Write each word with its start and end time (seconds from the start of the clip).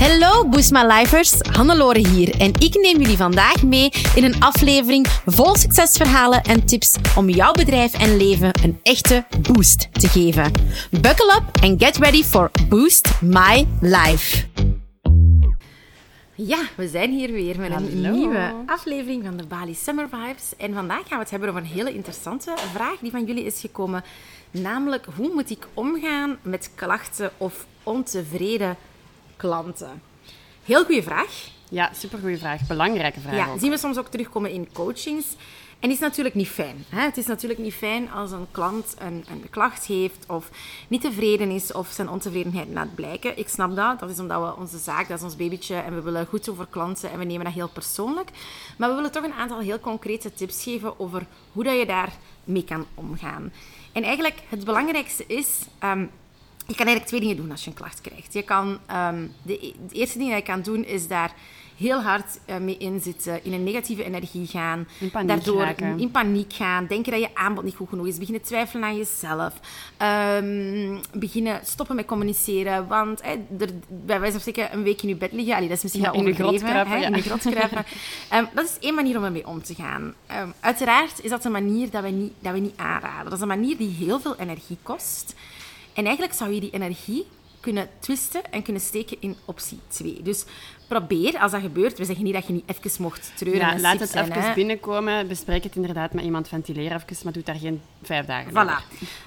Hallo 0.00 0.48
Boost 0.48 0.72
My 0.72 0.82
Lifers, 0.82 1.40
Hannelore 1.40 2.08
hier 2.08 2.40
en 2.40 2.52
ik 2.58 2.74
neem 2.74 3.00
jullie 3.00 3.16
vandaag 3.16 3.62
mee 3.62 3.90
in 4.14 4.24
een 4.24 4.42
aflevering 4.42 5.06
vol 5.26 5.56
succesverhalen 5.56 6.42
en 6.42 6.66
tips 6.66 6.96
om 7.16 7.28
jouw 7.28 7.52
bedrijf 7.52 7.94
en 8.00 8.16
leven 8.16 8.50
een 8.62 8.78
echte 8.82 9.24
boost 9.52 9.88
te 9.92 10.08
geven. 10.08 10.52
Buckle 10.90 11.34
up 11.34 11.62
and 11.62 11.82
get 11.82 11.96
ready 11.96 12.22
for 12.22 12.50
Boost 12.68 13.20
My 13.20 13.66
Life. 13.80 14.46
Ja, 16.34 16.58
we 16.76 16.88
zijn 16.88 17.10
hier 17.10 17.32
weer 17.32 17.58
met 17.58 17.70
een 17.70 18.02
Hallo. 18.02 18.16
nieuwe 18.16 18.52
aflevering 18.66 19.24
van 19.24 19.36
de 19.36 19.46
Bali 19.46 19.74
Summer 19.74 20.08
Vibes. 20.08 20.56
En 20.56 20.74
vandaag 20.74 21.08
gaan 21.08 21.18
we 21.18 21.22
het 21.22 21.30
hebben 21.30 21.48
over 21.48 21.60
een 21.60 21.66
hele 21.66 21.94
interessante 21.94 22.54
vraag 22.74 22.96
die 23.00 23.10
van 23.10 23.24
jullie 23.24 23.44
is 23.44 23.60
gekomen. 23.60 24.04
Namelijk, 24.50 25.06
hoe 25.16 25.30
moet 25.34 25.50
ik 25.50 25.66
omgaan 25.74 26.38
met 26.42 26.70
klachten 26.74 27.30
of 27.36 27.66
ontevreden 27.82 28.76
klanten? 29.40 30.02
Heel 30.64 30.84
goede 30.84 31.02
vraag. 31.02 31.48
Ja, 31.68 31.90
supergoeie 31.94 32.38
vraag. 32.38 32.66
Belangrijke 32.66 33.20
vraag 33.20 33.34
Ja, 33.34 33.48
ook. 33.48 33.60
zien 33.60 33.70
we 33.70 33.78
soms 33.78 33.98
ook 33.98 34.06
terugkomen 34.08 34.50
in 34.50 34.68
coachings. 34.72 35.26
En 35.78 35.90
is 35.90 35.98
natuurlijk 35.98 36.34
niet 36.34 36.48
fijn. 36.48 36.84
Hè? 36.88 37.00
Het 37.00 37.16
is 37.16 37.26
natuurlijk 37.26 37.60
niet 37.60 37.74
fijn 37.74 38.10
als 38.12 38.30
een 38.32 38.46
klant 38.50 38.94
een, 38.98 39.24
een 39.30 39.50
klacht 39.50 39.86
heeft 39.86 40.24
of 40.28 40.50
niet 40.88 41.00
tevreden 41.00 41.50
is 41.50 41.72
of 41.72 41.88
zijn 41.88 42.08
ontevredenheid 42.10 42.68
laat 42.72 42.94
blijken. 42.94 43.38
Ik 43.38 43.48
snap 43.48 43.76
dat. 43.76 44.00
Dat 44.00 44.10
is 44.10 44.18
omdat 44.18 44.42
we 44.42 44.60
onze 44.60 44.78
zaak, 44.78 45.08
dat 45.08 45.18
is 45.18 45.24
ons 45.24 45.36
babytje 45.36 45.74
en 45.74 45.94
we 45.94 46.00
willen 46.02 46.26
goed 46.26 46.50
voor 46.56 46.66
klanten 46.70 47.10
en 47.10 47.18
we 47.18 47.24
nemen 47.24 47.44
dat 47.44 47.54
heel 47.54 47.68
persoonlijk. 47.68 48.30
Maar 48.78 48.88
we 48.88 48.94
willen 48.94 49.12
toch 49.12 49.24
een 49.24 49.32
aantal 49.32 49.58
heel 49.58 49.80
concrete 49.80 50.32
tips 50.32 50.62
geven 50.62 51.00
over 51.00 51.26
hoe 51.52 51.64
dat 51.64 51.78
je 51.78 51.86
daarmee 51.86 52.64
kan 52.64 52.86
omgaan. 52.94 53.52
En 53.92 54.02
eigenlijk 54.02 54.42
het 54.48 54.64
belangrijkste 54.64 55.24
is... 55.26 55.48
ehm, 55.78 56.06
je 56.70 56.76
kan 56.76 56.86
eigenlijk 56.86 57.06
twee 57.06 57.20
dingen 57.20 57.36
doen 57.36 57.50
als 57.50 57.64
je 57.64 57.70
een 57.70 57.76
klacht 57.76 58.00
krijgt. 58.00 58.32
Je 58.32 58.42
kan, 58.42 58.78
ehm, 58.86 59.26
de, 59.42 59.66
e- 59.66 59.72
de 59.88 59.94
eerste 59.94 60.18
ding 60.18 60.30
dat 60.30 60.38
je 60.38 60.44
kan 60.44 60.62
doen 60.62 60.84
is 60.84 61.08
daar 61.08 61.34
heel 61.76 62.02
hard 62.02 62.38
eh, 62.44 62.56
mee 62.56 62.76
inzitten, 62.76 63.44
in 63.44 63.52
een 63.52 63.64
negatieve 63.64 64.04
energie 64.04 64.46
gaan. 64.46 64.88
In 64.98 65.10
paniek 65.10 65.28
daardoor 65.28 65.62
raken. 65.62 65.98
in 65.98 66.10
paniek 66.10 66.52
gaan, 66.52 66.86
denken 66.86 67.12
dat 67.12 67.20
je 67.20 67.34
aanbod 67.34 67.64
niet 67.64 67.74
goed 67.74 67.88
genoeg 67.88 68.06
is, 68.06 68.18
beginnen 68.18 68.42
twijfelen 68.42 68.84
aan 68.84 68.96
jezelf, 68.96 69.54
ehm, 69.96 70.98
beginnen 71.12 71.60
stoppen 71.64 71.96
met 71.96 72.06
communiceren, 72.06 72.86
want 72.86 73.22
er, 73.22 73.38
bij 73.88 74.20
wijze 74.20 74.40
van 74.40 74.40
spreken 74.40 74.72
een 74.72 74.82
week 74.82 75.02
in 75.02 75.08
je 75.08 75.16
bed 75.16 75.32
liggen, 75.32 75.54
allee, 75.54 75.68
dat 75.68 75.76
is 75.76 75.82
misschien 75.82 76.04
Ja, 76.04 76.10
wel 76.10 76.20
in 76.20 76.34
de 76.34 76.66
hè, 76.66 76.96
ja. 76.96 77.06
in 77.06 77.12
de 77.12 77.22
grot 77.22 77.40
kruipen. 77.40 77.84
Ehm, 78.30 78.44
dat 78.54 78.64
is 78.64 78.76
één 78.80 78.94
manier 78.94 79.16
om 79.16 79.24
ermee 79.24 79.46
om 79.46 79.62
te 79.62 79.74
gaan. 79.74 80.14
Uiteraard 80.60 81.22
is 81.22 81.30
dat 81.30 81.44
een 81.44 81.52
manier 81.52 81.90
dat 81.90 82.02
we, 82.02 82.08
niet, 82.08 82.32
dat 82.38 82.52
we 82.52 82.58
niet 82.58 82.76
aanraden. 82.76 83.24
Dat 83.24 83.32
is 83.32 83.40
een 83.40 83.48
manier 83.48 83.76
die 83.76 83.90
heel 83.90 84.20
veel 84.20 84.36
energie 84.36 84.78
kost. 84.82 85.34
En 85.92 86.04
eigenlijk 86.04 86.34
zou 86.34 86.52
je 86.54 86.60
die 86.60 86.70
energie 86.70 87.26
kunnen 87.60 87.88
twisten 87.98 88.52
en 88.52 88.62
kunnen 88.62 88.82
steken 88.82 89.16
in 89.20 89.36
optie 89.44 89.78
2. 89.88 90.22
Dus 90.22 90.44
probeer, 90.88 91.38
als 91.38 91.52
dat 91.52 91.60
gebeurt, 91.60 91.98
we 91.98 92.04
zeggen 92.04 92.24
niet 92.24 92.34
dat 92.34 92.46
je 92.46 92.52
niet 92.52 92.64
even 92.66 93.02
mocht 93.02 93.32
treuren 93.36 93.60
Ja, 93.60 93.80
laat 93.80 94.00
het 94.00 94.10
zijn, 94.10 94.30
even 94.30 94.42
hè. 94.42 94.54
binnenkomen. 94.54 95.28
Bespreek 95.28 95.64
het 95.64 95.76
inderdaad 95.76 96.12
met 96.12 96.24
iemand. 96.24 96.48
Ventileer 96.48 96.92
even, 96.92 97.16
maar 97.24 97.32
doe 97.32 97.42
daar 97.42 97.54
geen 97.54 97.82
vijf 98.02 98.26
dagen 98.26 98.50
Voilà. 98.50 98.54
over. 98.54 98.82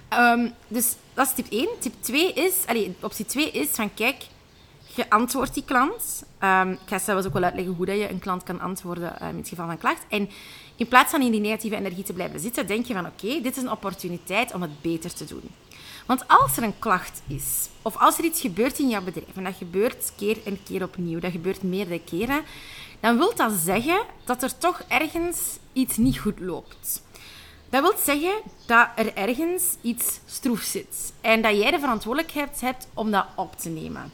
Ehm, 0.09 0.47
dus 0.67 0.95
dat 1.13 1.27
is 1.27 1.33
tip 1.33 1.45
1. 1.49 1.67
Tip 1.79 1.93
2 1.99 2.33
is, 2.33 2.53
allee, 2.65 2.95
optie 3.01 3.25
2 3.25 3.51
is 3.51 3.67
van 3.69 3.93
kijk, 3.93 4.15
je 4.95 5.09
antwoordt 5.09 5.53
die 5.53 5.63
klant. 5.65 6.23
Ehm, 6.39 6.71
ik 6.71 6.79
ga 6.85 6.99
zelfs 6.99 7.25
ook 7.27 7.33
wel 7.33 7.43
uitleggen 7.43 7.73
hoe 7.73 7.85
dat 7.85 7.95
je 7.97 8.09
een 8.09 8.19
klant 8.19 8.43
kan 8.43 8.59
antwoorden 8.59 9.19
eh, 9.19 9.29
in 9.29 9.37
het 9.37 9.47
geval 9.49 9.65
van 9.65 9.77
klacht. 9.77 10.05
En 10.09 10.29
in 10.75 10.87
plaats 10.87 11.11
van 11.11 11.21
in 11.21 11.31
die 11.31 11.41
negatieve 11.41 11.75
energie 11.75 12.03
te 12.03 12.13
blijven 12.13 12.39
zitten, 12.39 12.67
denk 12.67 12.85
je 12.85 12.93
van 12.93 13.05
oké, 13.05 13.41
dit 13.41 13.57
is 13.57 13.63
een 13.63 13.71
opportuniteit 13.71 14.53
om 14.53 14.61
het 14.61 14.81
beter 14.81 15.13
te 15.13 15.25
doen. 15.25 15.49
Want 16.05 16.27
als 16.27 16.57
er 16.57 16.63
een 16.63 16.79
klacht 16.79 17.21
is, 17.27 17.69
of 17.81 17.97
als 17.97 18.17
er 18.17 18.23
iets 18.23 18.41
gebeurt 18.41 18.79
in 18.79 18.89
jouw 18.89 19.01
bedrijf, 19.01 19.35
en 19.35 19.43
dat 19.43 19.55
gebeurt 19.55 20.13
keer 20.17 20.37
en 20.45 20.63
keer 20.63 20.83
opnieuw, 20.83 21.19
dat 21.19 21.31
gebeurt 21.31 21.63
meerdere 21.63 21.99
keren, 21.99 22.41
dan 22.99 23.17
wil 23.17 23.35
dat 23.35 23.51
zeggen 23.51 24.01
dat 24.25 24.43
er 24.43 24.57
toch 24.57 24.83
ergens 24.87 25.57
iets 25.73 25.97
niet 25.97 26.19
goed 26.19 26.39
loopt. 26.39 27.03
Dat 27.69 27.81
wil 27.81 27.93
zeggen 28.03 28.33
dat 28.65 28.87
er 28.95 29.13
ergens 29.15 29.63
iets 29.81 30.19
stroef 30.25 30.61
zit. 30.61 31.13
En 31.21 31.41
dat 31.41 31.57
jij 31.57 31.71
de 31.71 31.79
verantwoordelijkheid 31.79 32.61
hebt 32.61 32.87
om 32.93 33.11
dat 33.11 33.25
op 33.35 33.57
te 33.57 33.69
nemen. 33.69 34.11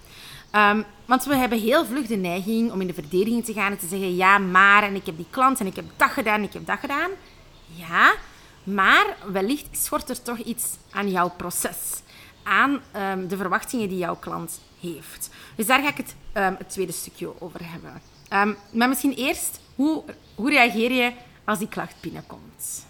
Ehm, 0.51 0.81
want 1.05 1.25
we 1.25 1.35
hebben 1.35 1.59
heel 1.59 1.85
vlug 1.85 2.07
de 2.07 2.15
neiging 2.15 2.71
om 2.71 2.81
in 2.81 2.87
de 2.87 2.93
verdediging 2.93 3.45
te 3.45 3.53
gaan 3.53 3.71
en 3.71 3.77
te 3.77 3.87
zeggen: 3.87 4.15
ja, 4.15 4.37
maar, 4.37 4.83
en 4.83 4.95
ik 4.95 5.05
heb 5.05 5.17
die 5.17 5.25
klant 5.29 5.59
en 5.59 5.65
ik 5.65 5.75
heb 5.75 5.85
dat 5.95 6.09
gedaan, 6.09 6.43
ik 6.43 6.53
heb 6.53 6.65
dat 6.65 6.79
gedaan. 6.79 7.09
Ja, 7.65 8.13
maar 8.63 9.05
wellicht 9.31 9.77
schort 9.77 10.09
er 10.09 10.21
toch 10.21 10.37
iets 10.37 10.77
aan 10.91 11.09
jouw 11.09 11.29
proces. 11.29 12.01
Aan 12.43 12.81
ehm, 12.91 13.27
de 13.27 13.37
verwachtingen 13.37 13.89
die 13.89 13.97
jouw 13.97 14.15
klant 14.15 14.61
heeft. 14.79 15.29
Dus 15.55 15.65
daar 15.65 15.81
ga 15.81 15.89
ik 15.89 15.97
het, 15.97 16.15
ehm, 16.33 16.53
het 16.57 16.69
tweede 16.69 16.91
stukje 16.91 17.41
over 17.41 17.59
hebben. 17.63 18.01
Maar 18.71 18.89
misschien 18.89 19.13
eerst, 19.13 19.59
hoe, 19.75 20.03
hoe 20.35 20.49
reageer 20.49 20.91
je 20.91 21.11
als 21.45 21.59
die 21.59 21.67
klacht 21.67 21.95
binnenkomt? 22.01 22.87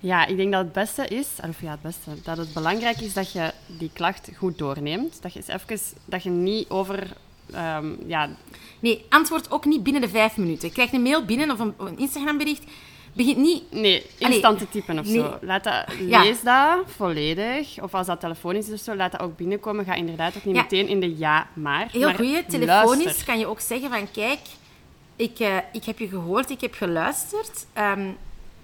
Ja, 0.00 0.26
ik 0.26 0.36
denk 0.36 0.52
dat 0.52 0.60
het 0.64 0.72
beste 0.72 1.06
is, 1.06 1.26
of 1.48 1.60
ja, 1.60 1.70
het 1.70 1.82
beste, 1.82 2.10
dat 2.22 2.36
het 2.36 2.52
belangrijk 2.52 3.00
is 3.00 3.12
dat 3.12 3.32
je 3.32 3.52
die 3.66 3.90
klacht 3.92 4.30
goed 4.36 4.58
doorneemt. 4.58 5.22
Dat 5.22 5.32
je 5.32 5.38
eens 5.46 5.62
even, 5.62 5.96
dat 6.04 6.22
je 6.22 6.30
niet 6.30 6.68
over, 6.68 7.12
ehm, 7.52 7.86
ja, 8.06 8.28
Nee, 8.80 9.04
antwoord 9.08 9.50
ook 9.50 9.64
niet 9.64 9.82
binnen 9.82 10.02
de 10.02 10.08
vijf 10.08 10.36
minuten. 10.36 10.68
Je 10.68 10.74
krijgt 10.74 10.92
een 10.92 11.02
mail 11.02 11.24
binnen 11.24 11.50
of 11.50 11.58
een, 11.58 11.74
een 11.78 11.98
Instagram-bericht. 11.98 12.64
Begin 13.12 13.40
niet... 13.40 13.72
nee, 13.72 14.06
instant 14.18 14.58
te 14.58 14.68
typen 14.68 14.98
of 14.98 15.06
nee. 15.06 15.14
zo. 15.14 15.38
Laat 15.40 15.64
dat, 15.64 15.84
Ja. 16.06 16.22
Lees 16.22 16.42
dat 16.42 16.78
volledig. 16.96 17.82
Of 17.82 17.94
als 17.94 18.06
dat 18.06 18.20
telefonisch 18.20 18.66
is 18.66 18.72
of 18.72 18.80
zo, 18.80 18.94
laat 18.96 19.12
dat 19.12 19.20
ook 19.20 19.36
binnenkomen. 19.36 19.84
Ga 19.84 19.94
inderdaad 19.94 20.36
ook 20.36 20.44
niet 20.44 20.54
Ja. 20.56 20.62
meteen 20.62 20.88
in 20.88 21.00
de 21.00 21.16
ja, 21.16 21.46
maar. 21.54 21.88
Heel 21.90 22.14
goeie. 22.14 22.46
Telefonisch 22.46 23.04
luister. 23.04 23.26
kan 23.26 23.38
je 23.38 23.46
ook 23.46 23.60
zeggen 23.60 23.90
van... 23.90 24.10
Kijk, 24.10 24.40
ik, 25.16 25.38
eh, 25.38 25.56
ik 25.72 25.84
heb 25.84 25.98
je 25.98 26.08
gehoord, 26.08 26.50
ik 26.50 26.60
heb 26.60 26.74
geluisterd. 26.74 27.66
ehm, 27.72 28.08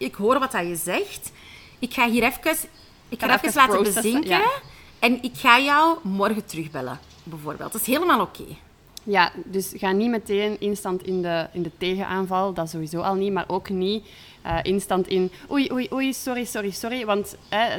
ik 0.04 0.14
hoor 0.14 0.38
wat 0.38 0.52
dat 0.52 0.66
je 0.66 0.76
zegt. 0.76 1.32
Ik 1.78 1.94
ga 1.94 2.10
hier 2.10 2.22
even... 2.22 2.56
Ik 3.08 3.20
ga 3.20 3.26
even 3.26 3.48
even 3.48 3.52
laten 3.54 3.74
processen, 3.74 4.02
bezinken. 4.02 4.30
ja. 4.30 4.50
En 4.98 5.22
ik 5.22 5.32
ga 5.36 5.58
jou 5.58 5.98
morgen 6.02 6.44
terugbellen, 6.46 7.00
bijvoorbeeld. 7.22 7.72
Dat 7.72 7.80
is 7.80 7.86
helemaal 7.86 8.20
oké. 8.20 8.44
Ja, 9.04 9.32
dus 9.44 9.72
ga 9.76 9.92
niet 9.92 10.10
meteen 10.10 10.60
instant 10.60 11.06
in 11.06 11.22
de, 11.22 11.46
in 11.52 11.62
de 11.62 11.70
tegenaanval, 11.78 12.52
dat 12.52 12.70
sowieso 12.70 13.00
al 13.00 13.14
niet, 13.14 13.32
maar 13.32 13.44
ook 13.48 13.68
niet 13.68 14.04
eh, 14.42 14.58
instant 14.62 15.06
in 15.06 15.30
oei, 15.50 15.72
oei, 15.72 15.88
oei, 15.92 16.12
sorry, 16.12 16.44
sorry, 16.44 16.70
sorry, 16.70 17.04
want 17.04 17.36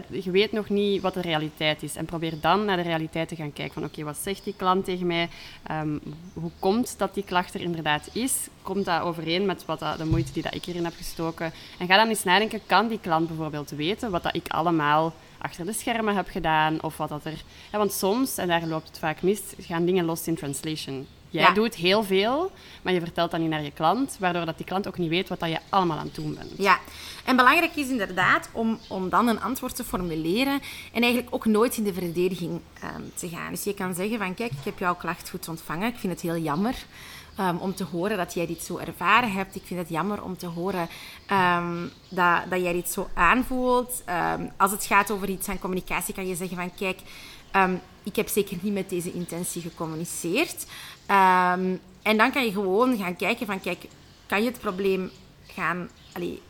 je 0.10 0.32
weet 0.32 0.52
nog 0.52 0.70
niet 0.70 1.02
wat 1.02 1.14
de 1.14 1.22
realiteit 1.22 1.84
is. 1.84 1.96
En 1.96 2.06
probeer 2.06 2.34
dan 2.42 2.66
naar 2.66 2.78
de 2.78 2.84
realiteit 2.84 3.28
te 3.28 3.36
gaan 3.36 3.54
kijken 3.54 3.74
van 3.74 3.84
oké, 3.84 4.04
wat 4.04 4.18
zegt 4.18 4.44
die 4.44 4.54
klant 4.58 4.86
tegen 4.86 5.08
mij? 5.08 5.30
Ehm, 5.64 5.98
hoe 6.34 6.52
komt 6.60 6.98
dat 6.98 7.14
die 7.14 7.24
klacht 7.24 7.54
er 7.54 7.62
inderdaad 7.62 8.10
is? 8.14 8.48
Komt 8.62 8.86
dat 8.86 9.02
overeen 9.02 9.46
met 9.46 9.66
wat 9.66 9.80
dat, 9.80 9.98
de 9.98 10.06
moeite 10.06 10.32
die 10.34 10.44
dat 10.44 10.56
ik 10.56 10.66
erin 10.66 10.84
heb 10.84 10.96
gestoken? 10.96 11.52
En 11.80 11.88
ga 11.88 11.98
dan 11.98 12.08
eens 12.08 12.24
nadenken, 12.24 12.62
kan 12.66 12.88
die 12.88 13.00
klant 13.00 13.28
bijvoorbeeld 13.28 13.70
weten 13.70 14.12
wat 14.12 14.24
dat 14.24 14.36
ik 14.36 14.48
allemaal 14.48 15.14
achter 15.44 15.66
de 15.66 15.74
schermen 15.74 16.16
heb 16.16 16.28
gedaan 16.30 16.84
of 16.84 16.98
wat 16.98 17.10
dat 17.10 17.26
er... 17.26 17.44
Ja, 17.72 17.78
want 17.78 17.94
soms, 17.94 18.38
en 18.38 18.48
daar 18.48 18.66
loopt 18.66 18.88
het 18.88 19.00
vaak 19.00 19.22
mis, 19.22 19.42
gaan 19.60 19.86
dingen 19.86 20.06
lost 20.06 20.28
in 20.28 20.36
translation. 20.36 21.08
Jij 21.30 21.44
Ja. 21.44 21.52
doet 21.54 21.76
heel 21.76 22.04
veel, 22.04 22.52
maar 22.82 22.94
je 22.94 23.00
vertelt 23.00 23.32
dat 23.32 23.40
niet 23.40 23.50
naar 23.50 23.64
je 23.64 23.72
klant, 23.72 24.16
waardoor 24.20 24.46
dat 24.46 24.58
die 24.58 24.66
klant 24.66 24.88
ook 24.88 24.98
niet 24.98 25.10
weet 25.10 25.30
wat 25.30 25.40
dat 25.40 25.50
je 25.50 25.58
allemaal 25.70 25.98
aan 25.98 26.06
het 26.06 26.16
doen 26.16 26.34
bent. 26.36 26.52
Ja, 26.58 26.80
en 27.26 27.36
belangrijk 27.36 27.76
is 27.76 27.88
inderdaad 27.90 28.50
om, 28.52 28.80
om 28.88 29.10
dan 29.10 29.28
een 29.28 29.42
antwoord 29.42 29.76
te 29.76 29.84
formuleren 29.84 30.62
en 30.94 31.02
eigenlijk 31.02 31.36
ook 31.36 31.46
nooit 31.46 31.78
in 31.78 31.84
de 31.84 31.94
verdediging 31.94 32.60
ehm, 32.80 33.02
te 33.16 33.30
gaan. 33.30 33.52
Dus 33.52 33.64
je 33.64 33.74
kan 33.74 33.94
zeggen 33.94 34.18
van, 34.18 34.34
kijk, 34.34 34.52
ik 34.52 34.64
heb 34.64 34.80
jouw 34.80 34.96
klacht 34.96 35.30
goed 35.30 35.48
ontvangen. 35.48 35.88
Ik 35.88 35.98
vind 36.00 36.14
het 36.14 36.22
heel 36.22 36.38
jammer 36.38 36.76
ehm, 37.36 37.58
om 37.58 37.76
te 37.76 37.84
horen 37.84 38.18
dat 38.18 38.34
jij 38.34 38.46
dit 38.46 38.64
zo 38.64 38.78
ervaren 38.78 39.32
hebt. 39.32 39.56
Ik 39.56 39.64
vind 39.66 39.80
het 39.80 39.90
jammer 39.90 40.24
om 40.24 40.38
te 40.38 40.48
horen 40.48 40.88
ehm, 41.28 41.88
dat, 42.10 42.42
dat 42.50 42.62
jij 42.62 42.74
dit 42.74 42.90
zo 42.90 43.10
aanvoelt. 43.14 44.02
Ehm, 44.06 44.48
als 44.58 44.72
het 44.72 44.86
gaat 44.86 45.12
over 45.12 45.30
iets 45.30 45.50
aan 45.50 45.60
communicatie, 45.60 46.14
kan 46.14 46.28
je 46.28 46.36
zeggen 46.36 46.58
van, 46.58 46.76
kijk, 46.76 47.00
ik 48.04 48.16
heb 48.16 48.28
zeker 48.28 48.58
niet 48.62 48.74
met 48.74 48.90
deze 48.90 49.14
intentie 49.14 49.62
gecommuniceerd. 49.62 50.66
En 52.02 52.18
dan 52.18 52.32
kan 52.32 52.46
je 52.46 52.52
gewoon 52.52 52.98
gaan 52.98 53.16
kijken 53.16 53.46
van, 53.46 53.60
kijk, 53.60 53.86
kan 54.26 54.44
je 54.44 54.50
het 54.50 54.60
probleem 54.60 55.12
gaan... 55.48 55.90
Allee, 56.14 56.42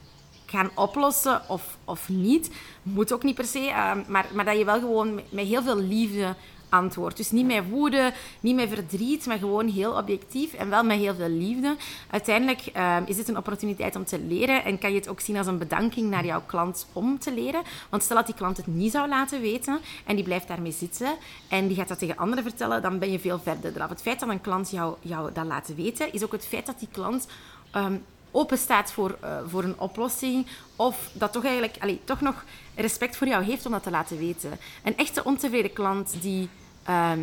gaan 0.54 0.72
oplossen 0.76 1.42
of, 1.48 1.78
of 1.86 2.10
niet. 2.10 2.50
Moet 2.84 3.14
ook 3.14 3.24
niet 3.24 3.36
per 3.36 3.46
se, 3.46 3.72
maar, 4.08 4.26
maar 4.34 4.46
dat 4.46 4.58
je 4.58 4.66
wel 4.66 4.80
gewoon 4.80 5.22
met 5.30 5.48
heel 5.48 5.64
veel 5.64 5.78
liefde 5.78 6.36
antwoordt. 6.74 7.18
Dus 7.18 7.32
niet 7.32 7.46
met 7.46 7.70
woede, 7.70 8.14
niet 8.40 8.56
met 8.56 8.70
verdriet, 8.70 9.26
maar 9.26 9.38
gewoon 9.38 9.68
heel 9.68 9.92
objectief 9.98 10.54
en 10.54 10.70
wel 10.70 10.84
met 10.84 10.98
heel 10.98 11.16
veel 11.16 11.30
liefde. 11.30 11.76
Uiteindelijk 12.10 12.62
ehm, 12.74 13.04
is 13.06 13.16
dit 13.16 13.28
een 13.28 13.38
opportuniteit 13.38 13.96
om 13.96 14.06
te 14.06 14.20
leren 14.20 14.64
en 14.64 14.80
kan 14.80 14.92
je 14.92 14.98
het 14.98 15.08
ook 15.08 15.20
zien 15.20 15.38
als 15.38 15.48
een 15.48 15.58
bedanking 15.58 16.10
naar 16.10 16.26
jouw 16.26 16.42
klant 16.46 16.88
om 16.94 17.20
te 17.20 17.34
leren. 17.34 17.62
Want 17.90 18.04
stel 18.04 18.16
dat 18.16 18.26
die 18.26 18.36
klant 18.36 18.58
het 18.58 18.68
niet 18.68 18.92
zou 18.92 19.10
laten 19.10 19.42
weten 19.42 19.80
en 20.06 20.16
die 20.16 20.24
blijft 20.24 20.48
daarmee 20.48 20.72
zitten 20.72 21.16
en 21.48 21.68
die 21.68 21.78
gaat 21.78 21.88
dat 21.88 22.00
tegen 22.00 22.18
anderen 22.18 22.44
vertellen, 22.44 22.82
dan 22.82 23.00
ben 23.00 23.12
je 23.12 23.20
veel 23.20 23.40
verder 23.40 23.76
eraf. 23.76 23.90
Het 23.90 24.02
feit 24.02 24.20
dat 24.20 24.30
een 24.30 24.42
klant 24.42 24.72
jou, 24.72 24.96
jou 25.02 25.34
dat 25.34 25.46
laat 25.46 25.76
weten, 25.76 26.14
is 26.14 26.24
ook 26.24 26.32
het 26.32 26.46
feit 26.46 26.66
dat 26.66 26.80
die 26.80 26.88
klant 26.92 27.28
ehm, 27.72 27.96
open 28.34 28.58
staat 28.58 28.92
voor, 28.92 29.18
eh, 29.22 29.38
voor 29.48 29.64
een 29.64 29.80
oplossing. 29.80 30.48
Of 30.76 31.10
dat 31.14 31.32
toch 31.32 31.44
eigenlijk 31.44 31.76
allee, 31.80 32.00
toch 32.04 32.22
nog 32.22 32.44
respect 32.76 33.18
voor 33.18 33.28
jou 33.28 33.44
heeft 33.44 33.66
om 33.66 33.72
dat 33.72 33.84
te 33.84 33.90
laten 33.90 34.18
weten. 34.18 34.52
Een 34.84 34.98
echte 34.98 35.24
ontevreden 35.24 35.74
klant 35.74 36.16
die, 36.22 36.50
ehm, 36.84 37.20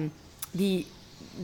die 0.51 0.87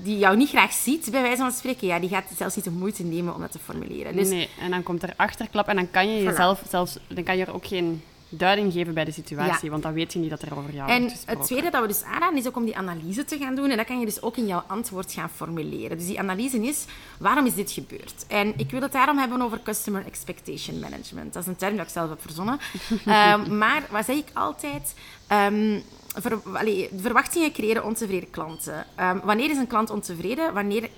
die 0.03 0.19
jou 0.19 0.37
niet 0.37 0.49
graag 0.49 0.73
ziet, 0.73 1.11
bij 1.11 1.23
wijze 1.23 1.37
van 1.37 1.53
spreken, 1.53 1.87
ja, 1.87 1.99
die 1.99 2.09
gaat 2.09 2.25
zelfs 2.37 2.55
niet 2.57 2.65
de 2.65 2.71
moeite 2.71 3.03
nemen 3.05 3.35
om 3.35 3.41
dat 3.41 3.53
te 3.53 3.59
formuleren. 3.59 4.17
Dus, 4.17 4.29
Nee, 4.29 4.49
en 4.61 4.71
dan 4.71 4.83
komt 4.83 5.03
er 5.03 5.13
achterklap 5.17 5.69
en 5.69 5.77
dan 5.77 5.91
kan 5.91 6.09
je 6.15 6.21
Voilà. 6.21 6.25
jezelf 6.25 6.63
zelfs... 6.69 6.99
Dan 7.09 7.25
kan 7.25 7.37
je 7.37 7.45
er 7.45 7.55
ook 7.55 7.67
geen 7.67 8.03
duiding 8.29 8.73
geven 8.73 8.95
bij 8.95 9.05
de 9.05 9.13
situatie, 9.13 9.65
Ja. 9.65 9.71
want 9.71 9.83
dan 9.83 9.93
weet 9.93 10.13
je 10.13 10.19
niet 10.19 10.31
dat 10.31 10.43
er 10.43 10.59
over 10.59 10.75
jou 10.75 10.91
En 10.91 10.99
wordt 11.01 11.13
gesproken. 11.13 11.39
het 11.41 11.49
tweede 11.49 11.71
dat 11.71 11.81
we 11.81 11.87
dus 11.89 12.03
aanraden 12.03 12.39
is 12.39 12.47
ook 12.47 12.57
om 12.57 12.65
die 12.65 12.77
analyse 12.77 13.25
te 13.25 13.39
gaan 13.39 13.55
doen. 13.55 13.71
En 13.71 13.77
dat 13.77 13.87
kan 13.87 13.99
je 14.01 14.07
dus 14.07 14.23
ook 14.23 14.37
in 14.37 14.47
jouw 14.47 14.63
antwoord 14.67 15.13
gaan 15.13 15.31
formuleren. 15.35 15.97
Dus 15.99 16.07
die 16.07 16.19
analyse 16.19 16.59
is, 16.67 16.85
waarom 17.19 17.47
is 17.47 17.55
dit 17.55 17.71
gebeurd? 17.71 18.25
En 18.29 18.53
ik 18.57 18.71
wil 18.71 18.81
het 18.83 18.93
daarom 18.93 19.19
hebben 19.19 19.43
over 19.43 19.61
Customer 19.63 20.07
Expectation 20.07 20.79
Management. 20.79 21.33
Dat 21.33 21.43
is 21.43 21.49
een 21.49 21.57
term 21.57 21.77
dat 21.77 21.87
ik 21.87 21.93
zelf 21.93 22.09
heb 22.09 22.21
verzonnen. 22.21 22.59
Ehm, 23.07 23.59
maar 23.59 23.83
wat 23.91 24.05
zeg 24.05 24.17
ik 24.17 24.29
altijd? 24.33 24.95
Ehm, 25.27 25.79
ver- 26.17 26.41
allee, 26.53 26.91
verwachtingen 27.01 27.53
creëren 27.53 27.85
ontevreden 27.85 28.31
klanten. 28.31 28.87
Ehm, 28.95 29.19
wanneer 29.25 29.51
is 29.51 29.57
een 29.57 29.67
klant 29.67 29.91
ontevreden? 29.91 30.55
Wanneer 30.55 30.91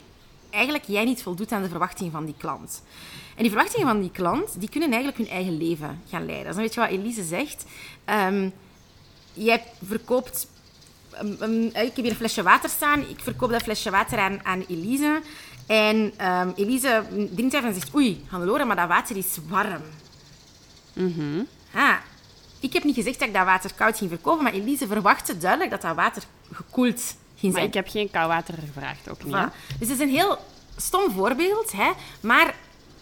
eigenlijk 0.50 0.84
jij 0.86 1.04
niet 1.04 1.22
voldoet 1.22 1.52
aan 1.52 1.62
de 1.62 1.68
verwachtingen 1.68 2.12
van 2.12 2.24
die 2.24 2.34
klant. 2.38 2.82
En 3.34 3.42
die 3.42 3.52
verwachtingen 3.52 3.86
van 3.86 4.00
die 4.00 4.10
klant, 4.10 4.60
die 4.60 4.68
kunnen 4.68 4.92
eigenlijk 4.92 5.18
hun 5.18 5.28
eigen 5.36 5.56
leven 5.56 6.02
gaan 6.08 6.26
leiden. 6.26 6.46
Dus 6.46 6.54
dan 6.54 6.62
weet 6.64 6.74
je 6.74 6.80
wat 6.80 6.90
Elise 6.90 7.24
zegt. 7.24 7.64
Ehm, 8.04 8.48
jij 9.32 9.64
verkoopt... 9.84 10.48
um, 11.22 11.36
um, 11.42 11.64
ik 11.64 11.74
heb 11.74 11.96
hier 11.96 12.10
een 12.10 12.14
flesje 12.16 12.42
water 12.42 12.70
staan. 12.70 13.00
Ik 13.00 13.20
verkoop 13.20 13.50
dat 13.50 13.62
flesje 13.62 13.90
water 13.90 14.18
aan, 14.18 14.44
aan 14.44 14.64
Elise. 14.68 15.20
En 15.66 16.12
ehm, 16.16 16.50
Elise 16.56 17.04
drinkt 17.34 17.54
even 17.54 17.68
en 17.68 17.74
zegt... 17.74 17.94
Oei, 17.94 18.24
Hannelore, 18.28 18.64
maar 18.64 18.76
dat 18.76 18.88
water 18.88 19.16
is 19.16 19.38
warm. 19.48 19.82
Ah, 21.74 21.96
ik 22.60 22.72
heb 22.72 22.84
niet 22.84 22.94
gezegd 22.94 23.18
dat 23.18 23.28
ik 23.28 23.34
dat 23.34 23.44
water 23.44 23.74
koud 23.74 23.98
ging 23.98 24.10
verkopen, 24.10 24.42
maar 24.44 24.52
Elise 24.52 24.86
verwachtte 24.86 25.38
duidelijk 25.38 25.70
dat 25.70 25.82
dat 25.82 25.94
water 25.94 26.22
gekoeld 26.52 27.00
ging 27.36 27.52
Maar 27.52 27.52
zijn. 27.52 27.66
ik 27.66 27.74
heb 27.74 27.88
geen 27.88 28.10
koud 28.10 28.28
water 28.28 28.54
gevraagd, 28.54 29.10
ook 29.10 29.24
niet. 29.24 29.34
Voilà. 29.34 29.78
Dus 29.78 29.88
het 29.88 29.90
is 29.90 30.00
een 30.00 30.14
heel 30.14 30.38
stom 30.76 31.10
voorbeeld, 31.10 31.72
hè? 31.72 31.90
maar 32.20 32.54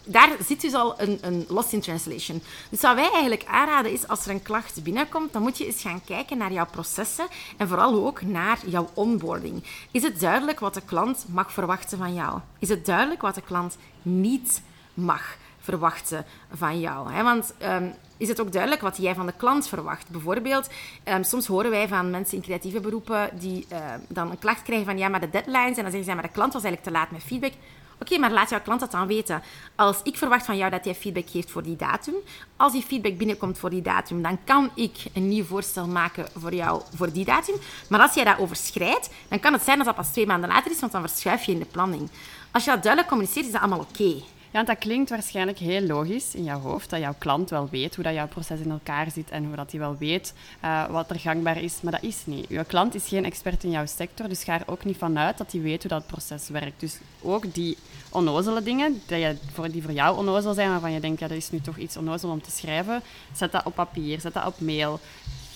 daar 0.07 0.29
zit 0.47 0.61
dus 0.61 0.73
al 0.73 1.01
een, 1.01 1.17
een 1.21 1.45
lost 1.47 1.73
in 1.73 1.81
translation. 1.81 2.41
Dus 2.69 2.81
wat 2.81 2.95
wij 2.95 3.09
eigenlijk 3.11 3.45
aanraden 3.45 3.91
is, 3.91 4.07
als 4.07 4.25
er 4.25 4.31
een 4.31 4.41
klacht 4.41 4.83
binnenkomt, 4.83 5.33
dan 5.33 5.41
moet 5.41 5.57
je 5.57 5.65
eens 5.65 5.81
gaan 5.81 6.03
kijken 6.05 6.37
naar 6.37 6.51
jouw 6.51 6.65
processen 6.65 7.27
en 7.57 7.67
vooral 7.67 8.05
ook 8.05 8.21
naar 8.21 8.59
jouw 8.65 8.89
onboarding. 8.93 9.63
Is 9.91 10.03
het 10.03 10.19
duidelijk 10.19 10.59
wat 10.59 10.73
de 10.73 10.81
klant 10.85 11.25
mag 11.27 11.51
verwachten 11.51 11.97
van 11.97 12.13
jou? 12.13 12.39
Is 12.59 12.69
het 12.69 12.85
duidelijk 12.85 13.21
wat 13.21 13.35
de 13.35 13.41
klant 13.41 13.77
niet 14.01 14.61
mag 14.93 15.37
verwachten 15.59 16.25
van 16.53 16.79
jou? 16.79 17.13
Hè? 17.13 17.23
Want 17.23 17.53
ehm, 17.57 17.87
is 18.17 18.27
het 18.27 18.41
ook 18.41 18.51
duidelijk 18.51 18.81
wat 18.81 18.97
jij 18.97 19.15
van 19.15 19.25
de 19.25 19.33
klant 19.37 19.67
verwacht? 19.67 20.09
Bijvoorbeeld, 20.09 20.69
ehm, 21.03 21.23
soms 21.23 21.47
horen 21.47 21.71
wij 21.71 21.87
van 21.87 22.09
mensen 22.09 22.37
in 22.37 22.43
creatieve 22.43 22.79
beroepen 22.79 23.29
die 23.39 23.65
ehm, 23.69 23.99
dan 24.07 24.31
een 24.31 24.39
klacht 24.39 24.61
krijgen 24.61 24.85
van 24.85 24.97
ja, 24.97 25.07
maar 25.07 25.19
de 25.19 25.29
deadlines. 25.29 25.77
En 25.77 25.83
dan 25.83 25.91
zeggen 25.91 26.03
ze 26.03 26.13
maar 26.13 26.23
de 26.23 26.29
klant 26.29 26.53
was 26.53 26.63
eigenlijk 26.63 26.93
te 26.93 26.99
laat 26.99 27.11
met 27.11 27.23
feedback. 27.23 27.53
Oké, 28.01 28.17
maar 28.17 28.31
laat 28.31 28.49
jouw 28.49 28.61
klant 28.61 28.79
dat 28.79 28.91
dan 28.91 29.07
weten. 29.07 29.41
Als 29.75 29.97
ik 30.03 30.17
verwacht 30.17 30.45
van 30.45 30.57
jou 30.57 30.71
dat 30.71 30.85
jij 30.85 30.95
feedback 30.95 31.29
geeft 31.29 31.51
voor 31.51 31.63
die 31.63 31.75
datum, 31.75 32.13
als 32.55 32.73
die 32.73 32.81
feedback 32.81 33.17
binnenkomt 33.17 33.57
voor 33.57 33.69
die 33.69 33.81
datum, 33.81 34.21
dan 34.21 34.39
kan 34.43 34.69
ik 34.75 34.97
een 35.13 35.27
nieuw 35.27 35.43
voorstel 35.43 35.87
maken 35.87 36.27
voor 36.35 36.53
jou 36.53 36.81
voor 36.95 37.11
die 37.11 37.25
datum. 37.25 37.55
Maar 37.89 37.99
als 37.99 38.13
jij 38.13 38.23
dat 38.23 38.39
overschrijdt, 38.39 39.09
dan 39.27 39.39
kan 39.39 39.53
het 39.53 39.61
zijn 39.61 39.77
dat 39.77 39.85
dat 39.85 39.95
pas 39.95 40.11
twee 40.11 40.25
maanden 40.25 40.49
later 40.49 40.71
is, 40.71 40.79
want 40.79 40.91
dan 40.91 41.09
verschuif 41.09 41.43
je 41.43 41.51
in 41.51 41.59
de 41.59 41.65
planning. 41.65 42.09
Als 42.51 42.63
je 42.63 42.69
dat 42.69 42.83
duidelijk 42.83 43.11
communiceert, 43.11 43.45
is 43.45 43.51
dat 43.51 43.61
allemaal 43.61 43.85
oké. 43.91 44.21
Ja, 44.51 44.63
dat 44.63 44.77
klinkt 44.77 45.09
waarschijnlijk 45.09 45.57
heel 45.57 45.81
logisch 45.81 46.35
in 46.35 46.43
jouw 46.43 46.59
hoofd, 46.59 46.89
dat 46.89 46.99
jouw 46.99 47.15
klant 47.17 47.49
wel 47.49 47.67
weet 47.71 47.95
hoe 47.95 48.03
dat 48.03 48.13
jouw 48.13 48.27
proces 48.27 48.59
in 48.59 48.71
elkaar 48.71 49.11
zit 49.11 49.29
en 49.29 49.45
hoe 49.45 49.55
dat 49.55 49.71
hij 49.71 49.79
wel 49.79 49.97
weet 49.97 50.33
eh, 50.59 50.89
wat 50.89 51.09
er 51.09 51.19
gangbaar 51.19 51.61
is, 51.61 51.81
maar 51.81 51.91
dat 51.91 52.03
is 52.03 52.21
niet. 52.25 52.45
Jouw 52.49 52.63
klant 52.67 52.95
is 52.95 53.07
geen 53.07 53.25
expert 53.25 53.63
in 53.63 53.71
jouw 53.71 53.85
sector, 53.85 54.29
dus 54.29 54.43
ga 54.43 54.53
er 54.59 54.67
ook 54.71 54.85
niet 54.85 54.97
vanuit 54.97 55.37
dat 55.37 55.51
hij 55.51 55.61
weet 55.61 55.81
hoe 55.81 55.91
dat 55.91 56.07
proces 56.07 56.49
werkt. 56.49 56.79
Dus 56.79 56.97
ook 57.21 57.53
die 57.53 57.77
onnozele 58.09 58.63
dingen, 58.63 59.01
die, 59.05 59.17
je, 59.17 59.37
voor, 59.53 59.71
die 59.71 59.83
voor 59.83 59.91
jou 59.91 60.17
onnozel 60.17 60.53
zijn, 60.53 60.69
waarvan 60.69 60.91
je 60.91 60.99
denkt, 60.99 61.19
ja, 61.19 61.27
dat 61.27 61.37
is 61.37 61.51
nu 61.51 61.61
toch 61.61 61.77
iets 61.77 61.97
onnozel 61.97 62.29
om 62.29 62.41
te 62.41 62.51
schrijven, 62.51 63.01
zet 63.33 63.51
dat 63.51 63.65
op 63.65 63.75
papier, 63.75 64.19
zet 64.19 64.33
dat 64.33 64.45
op 64.45 64.59
mail. 64.59 64.99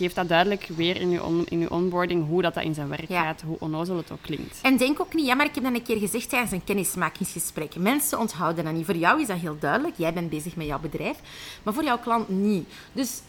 Geef 0.02 0.14
dat 0.14 0.28
duidelijk 0.28 0.68
weer 0.76 0.96
in 1.02 1.10
je, 1.10 1.24
on- 1.24 1.46
in 1.50 1.60
je 1.60 1.70
onboarding 1.72 2.28
hoe 2.28 2.42
dat, 2.42 2.54
dat 2.54 2.64
in 2.64 2.74
zijn 2.74 2.88
werk 2.88 3.08
Ja. 3.10 3.24
gaat, 3.24 3.42
hoe 3.46 3.56
onnozel 3.60 3.98
het 3.98 4.12
ook 4.12 4.22
klinkt. 4.22 4.60
En 4.62 4.78
denk 4.78 5.00
ook 5.00 5.14
niet, 5.14 5.26
ja, 5.26 5.36
maar 5.36 5.46
ik 5.46 5.56
heb 5.56 5.64
dat 5.64 5.74
een 5.74 5.84
keer 5.84 5.98
gezegd 5.98 6.30
tijdens 6.30 6.52
een 6.52 6.64
kennismakingsgesprek. 6.64 7.76
Mensen 7.76 8.20
onthouden 8.20 8.64
dat 8.64 8.74
niet. 8.74 8.86
Voor 8.86 8.96
jou 8.96 9.22
is 9.22 9.28
dat 9.28 9.38
heel 9.38 9.58
duidelijk. 9.60 9.94
Jij 9.98 10.14
bent 10.14 10.30
bezig 10.30 10.56
met 10.56 10.66
jouw 10.68 10.80
bedrijf. 10.80 11.18
Maar 11.64 11.74
voor 11.74 11.84
jouw 11.84 11.98
klant 12.00 12.30
niet. 12.30 12.68
Dus 12.92 13.22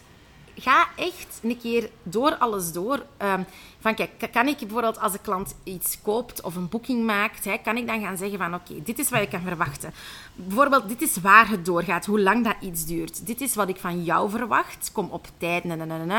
ga 0.57 0.87
echt 0.95 1.39
een 1.41 1.59
keer 1.61 1.89
door 2.03 2.35
alles 2.35 2.71
door. 2.71 3.05
Ehm, 3.17 3.43
van 3.79 3.95
kijk, 3.95 4.29
kan 4.31 4.47
ik 4.47 4.57
bijvoorbeeld 4.57 4.99
als 4.99 5.11
de 5.11 5.19
klant 5.19 5.55
iets 5.63 6.01
koopt 6.01 6.41
of 6.41 6.55
een 6.55 6.69
boeking 6.69 7.05
maakt, 7.05 7.45
hè, 7.45 7.57
kan 7.57 7.77
ik 7.77 7.87
dan 7.87 8.01
gaan 8.01 8.17
zeggen 8.17 8.37
van 8.37 8.53
oké, 8.53 8.73
dit 8.83 8.99
is 8.99 9.09
wat 9.09 9.19
je 9.19 9.27
kan 9.27 9.41
verwachten. 9.41 9.93
Bijvoorbeeld, 10.35 10.87
dit 10.87 11.01
is 11.01 11.17
waar 11.17 11.49
het 11.49 11.65
doorgaat, 11.65 12.05
hoe 12.05 12.19
lang 12.19 12.43
dat 12.43 12.55
iets 12.61 12.85
duurt. 12.85 13.25
Dit 13.25 13.41
is 13.41 13.55
wat 13.55 13.69
ik 13.69 13.77
van 13.77 14.03
jou 14.03 14.29
verwacht. 14.29 14.89
Kom 14.93 15.09
op 15.09 15.27
tijd. 15.37 15.63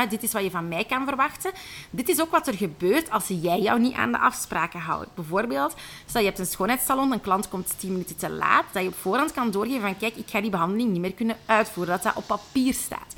Dit 0.09 0.23
is 0.23 0.33
wat 0.33 0.43
je 0.43 0.51
van 0.51 0.67
mij 0.67 0.83
kan 0.83 1.05
verwachten. 1.05 1.51
Dit 1.89 2.09
is 2.09 2.21
ook 2.21 2.31
wat 2.31 2.47
er 2.47 2.53
gebeurt 2.53 3.09
als 3.09 3.27
jij 3.27 3.59
jou 3.59 3.79
niet 3.79 3.93
aan 3.93 4.11
de 4.11 4.19
afspraken 4.19 4.79
houdt. 4.79 5.15
Bijvoorbeeld, 5.15 5.75
stel 6.05 6.21
je 6.21 6.27
hebt 6.27 6.39
een 6.39 6.45
schoonheidssalon, 6.45 7.11
een 7.11 7.21
klant 7.21 7.49
komt 7.49 7.79
10 7.79 7.91
minuten 7.91 8.15
te 8.15 8.29
laat, 8.29 8.65
dat 8.71 8.81
je 8.81 8.87
op 8.87 8.95
voorhand 8.95 9.31
kan 9.31 9.51
doorgeven 9.51 9.81
van 9.81 9.97
kijk, 9.97 10.15
ik 10.15 10.29
ga 10.29 10.41
die 10.41 10.49
behandeling 10.49 10.91
niet 10.91 11.01
meer 11.01 11.13
kunnen 11.13 11.37
uitvoeren, 11.45 11.93
dat 11.93 12.03
dat 12.03 12.15
op 12.15 12.27
papier 12.27 12.73
staat. 12.73 13.15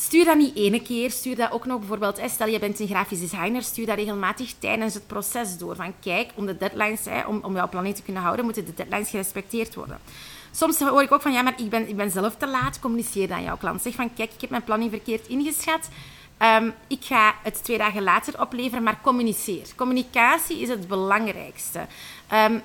Stuur 0.00 0.24
dat 0.24 0.36
niet 0.36 0.56
ene 0.56 0.82
keer, 0.82 1.10
stuur 1.10 1.36
dat 1.36 1.52
ook 1.52 1.66
nog 1.66 1.78
bijvoorbeeld, 1.78 2.20
stel 2.26 2.48
je 2.48 2.58
bent 2.58 2.80
een 2.80 2.86
grafisch 2.86 3.20
designer, 3.20 3.62
stuur 3.62 3.86
dat 3.86 3.96
regelmatig 3.96 4.54
tijdens 4.58 4.94
het 4.94 5.06
proces 5.06 5.58
door. 5.58 5.76
Van 5.76 5.94
kijk, 6.00 6.30
om 6.34 6.46
de 6.46 6.56
deadlines, 6.56 7.04
hè, 7.04 7.26
om, 7.26 7.40
om 7.42 7.54
jouw 7.54 7.68
planning 7.68 7.94
te 7.94 8.02
kunnen 8.02 8.22
houden, 8.22 8.44
moeten 8.44 8.64
de 8.64 8.74
deadlines 8.74 9.10
gerespecteerd 9.10 9.74
worden. 9.74 9.98
Soms 10.50 10.78
hoor 10.78 11.02
ik 11.02 11.12
ook 11.12 11.22
van, 11.22 11.32
ja, 11.32 11.42
maar 11.42 11.60
ik 11.60 11.70
ben, 11.70 11.88
ik 11.88 11.96
ben 11.96 12.10
zelf 12.10 12.36
te 12.36 12.46
laat, 12.46 12.80
communiceer 12.80 13.28
dan 13.28 13.42
jouw 13.42 13.56
klant. 13.56 13.82
Zeg 13.82 13.94
van, 13.94 14.14
kijk, 14.14 14.32
ik 14.32 14.40
heb 14.40 14.50
mijn 14.50 14.64
planning 14.64 14.90
verkeerd 14.90 15.26
ingeschat. 15.26 15.88
Ehm, 16.36 16.70
ik 16.86 17.04
ga 17.04 17.34
het 17.42 17.64
twee 17.64 17.78
dagen 17.78 18.02
later 18.02 18.40
opleveren, 18.40 18.82
maar 18.82 19.00
communiceer. 19.02 19.66
Communicatie 19.76 20.60
is 20.60 20.68
het 20.68 20.88
belangrijkste. 20.88 21.86
Ehm, 22.28 22.58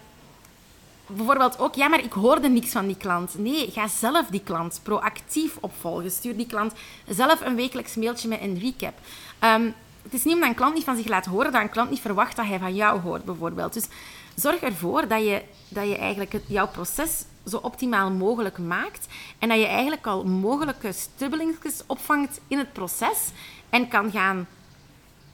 bijvoorbeeld 1.16 1.60
ook, 1.60 1.76
ja, 1.76 1.88
maar 1.88 2.04
ik 2.04 2.12
hoorde 2.12 2.50
niks 2.50 2.72
van 2.72 2.88
die 2.88 2.98
klant. 2.98 3.38
Nee, 3.38 3.72
ga 3.72 3.88
zelf 3.88 4.28
die 4.28 4.44
klant 4.44 4.80
proactief 4.84 5.58
opvolgen. 5.60 6.12
Stuur 6.12 6.38
die 6.38 6.46
klant 6.46 6.74
zelf 7.08 7.42
een 7.42 7.56
wekelijks 7.56 7.96
mailtje 7.96 8.28
met 8.28 8.42
een 8.42 8.60
recap. 8.60 8.94
Ehm, 9.40 9.70
het 10.04 10.14
is 10.14 10.24
niet 10.24 10.34
omdat 10.34 10.50
een 10.50 10.56
klant 10.56 10.74
niet 10.74 10.84
van 10.84 10.96
zich 10.96 11.08
laat 11.08 11.26
horen, 11.26 11.52
dat 11.52 11.62
een 11.62 11.70
klant 11.70 11.90
niet 11.90 12.00
verwacht 12.00 12.36
dat 12.36 12.46
hij 12.46 12.60
van 12.60 12.76
jou 12.76 13.00
hoort, 13.00 13.24
bijvoorbeeld. 13.24 13.74
Dus 13.74 13.88
zorg 14.36 14.60
ervoor 14.60 15.08
dat 15.08 15.24
je, 15.24 15.42
dat 15.68 15.88
je 15.88 15.98
eigenlijk 15.98 16.32
het, 16.32 16.44
jouw 16.48 16.68
proces 16.68 17.26
zo 17.46 17.58
optimaal 17.58 18.12
mogelijk 18.12 18.58
maakt 18.58 19.08
en 19.40 19.50
dat 19.50 19.60
je 19.60 19.68
eigenlijk 19.68 20.08
al 20.08 20.24
mogelijke 20.24 20.92
strubbelingjes 20.92 21.82
opvangt 21.86 22.40
in 22.48 22.58
het 22.58 22.74
proces 22.74 23.30
en 23.70 23.88
kan 23.88 24.12
gaan 24.12 24.48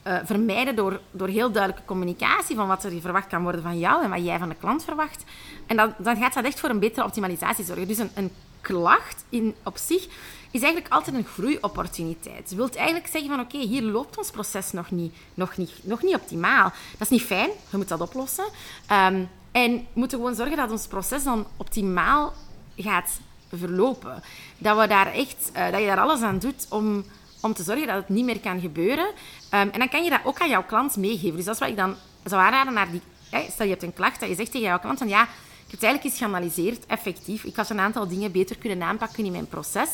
eh, 0.10 0.18
vermijden 0.24 0.76
door, 0.76 1.00
door 1.12 1.28
heel 1.28 1.52
duidelijke 1.52 1.88
communicatie 1.88 2.56
van 2.56 2.68
wat 2.68 2.84
er 2.84 3.02
verwacht 3.02 3.28
kan 3.28 3.44
worden 3.44 3.62
van 3.62 3.80
jou 3.80 4.04
en 4.04 4.10
wat 4.10 4.26
jij 4.26 4.40
van 4.40 4.50
de 4.50 4.56
klant 4.56 4.84
verwacht. 4.84 5.24
En 5.66 5.76
dan, 5.76 5.94
dan 5.98 6.18
gaat 6.18 6.34
dat 6.34 6.44
echt 6.44 6.60
voor 6.60 6.70
een 6.70 6.80
betere 6.80 7.06
optimalisatie 7.06 7.66
zorgen. 7.66 7.88
Dus 7.88 7.98
een, 7.98 8.10
een 8.14 8.32
klacht 8.62 9.24
in, 9.30 9.56
op 9.64 9.78
zich 9.78 10.04
is 10.52 10.62
eigenlijk 10.62 10.94
altijd 10.94 11.16
een 11.16 11.26
groeiopportuniteit. 11.26 12.50
Je 12.50 12.56
wilt 12.56 12.76
eigenlijk 12.76 13.08
zeggen 13.08 13.30
van 13.30 13.40
oké, 13.40 13.58
hier 13.58 13.82
loopt 13.82 14.18
ons 14.18 14.32
proces 14.32 14.72
nog 14.72 14.92
niet, 14.92 15.16
nog, 15.34 15.58
niet, 15.58 15.72
nog 15.84 16.04
niet 16.04 16.16
optimaal. 16.16 16.72
Dat 16.92 17.02
is 17.02 17.10
niet 17.10 17.24
fijn, 17.24 17.50
je 17.70 17.78
moet 17.78 17.88
dat 17.88 18.02
oplossen. 18.02 18.46
Ehm, 18.88 19.24
en 19.52 19.72
we 19.72 19.84
moeten 19.94 20.18
gewoon 20.18 20.36
zorgen 20.36 20.58
dat 20.58 20.72
ons 20.72 20.88
proces 20.88 21.24
dan 21.24 21.48
optimaal 21.58 22.34
gaat 22.78 23.20
verlopen. 23.56 24.24
Dat, 24.58 24.78
we 24.78 24.88
daar 24.88 25.14
echt, 25.14 25.50
eh, 25.54 25.72
dat 25.72 25.80
je 25.80 25.86
daar 25.86 26.00
alles 26.00 26.22
aan 26.22 26.40
doet 26.40 26.66
om, 26.70 27.04
om 27.42 27.54
te 27.54 27.64
zorgen 27.64 27.88
dat 27.88 27.96
het 27.96 28.10
niet 28.10 28.26
meer 28.26 28.40
kan 28.40 28.60
gebeuren. 28.60 29.12
Ehm, 29.50 29.70
en 29.72 29.80
dan 29.80 29.90
kan 29.90 30.04
je 30.04 30.10
dat 30.10 30.20
ook 30.24 30.40
aan 30.40 30.50
jouw 30.50 30.64
klant 30.64 30.96
meegeven. 30.96 31.36
Dus 31.36 31.46
dat 31.46 31.54
is 31.54 31.60
wat 31.60 31.70
ik 31.70 31.76
dan 31.76 31.96
zou 32.24 32.42
aanraden 32.42 32.74
naar 32.74 32.92
die... 32.92 33.02
stel, 33.52 33.66
je 33.66 33.72
hebt 33.72 33.84
een 33.84 33.94
klacht 33.94 34.20
dat 34.20 34.30
je 34.30 34.36
zegt 34.36 34.52
tegen 34.52 34.68
jouw 34.68 34.80
klant 34.80 34.98
van 34.98 35.08
ja, 35.08 35.22
ik 35.24 35.76
heb 35.76 35.80
het 35.80 35.84
eigenlijk 35.84 36.04
eens 36.04 36.18
geanalyseerd, 36.18 36.86
effectief. 36.86 37.44
Ik 37.44 37.56
had 37.56 37.70
een 37.70 37.80
aantal 37.80 38.08
dingen 38.08 38.32
beter 38.32 38.58
kunnen 38.58 38.82
aanpakken 38.82 39.26
in 39.26 39.32
mijn 39.32 39.48
proces. 39.48 39.90